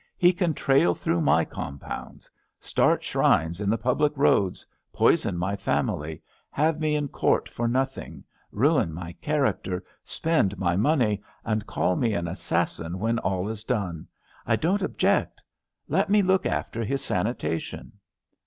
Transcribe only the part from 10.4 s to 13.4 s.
my money, and call me an assassin when